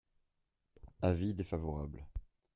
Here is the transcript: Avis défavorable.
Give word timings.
Avis 1.03 1.35
défavorable. 1.35 2.07